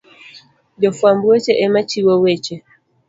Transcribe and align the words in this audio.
Jofwamb 0.81 1.21
weche 1.29 1.53
ema 1.65 1.81
chiwo 1.89 2.13
weche 2.23 2.55